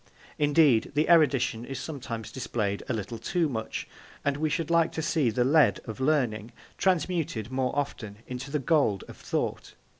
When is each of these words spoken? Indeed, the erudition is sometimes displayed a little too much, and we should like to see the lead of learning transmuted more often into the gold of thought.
Indeed, 0.39 0.93
the 0.95 1.07
erudition 1.07 1.63
is 1.63 1.79
sometimes 1.79 2.31
displayed 2.31 2.81
a 2.89 2.93
little 2.95 3.19
too 3.19 3.47
much, 3.47 3.87
and 4.25 4.35
we 4.35 4.49
should 4.49 4.71
like 4.71 4.91
to 4.93 5.01
see 5.03 5.29
the 5.29 5.43
lead 5.43 5.79
of 5.85 5.99
learning 5.99 6.53
transmuted 6.75 7.51
more 7.51 7.71
often 7.77 8.17
into 8.25 8.49
the 8.49 8.57
gold 8.57 9.03
of 9.07 9.15
thought. 9.17 9.75